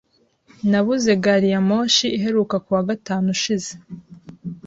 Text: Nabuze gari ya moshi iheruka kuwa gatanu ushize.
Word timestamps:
Nabuze 0.69 1.11
gari 1.23 1.47
ya 1.53 1.61
moshi 1.69 2.07
iheruka 2.17 2.55
kuwa 2.65 2.81
gatanu 2.89 3.25
ushize. 3.35 3.71